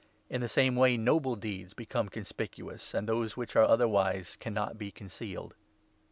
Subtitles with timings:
[0.31, 4.79] In the 25 same way noble deeds become conspicuous, and those which are otherwise cannot
[4.79, 5.53] be concealed.